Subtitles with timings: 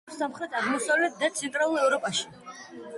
[0.03, 2.29] ბინადრობს სამხრეთ-აღმოსავლეთ და ცენტრალურ ევროპაში.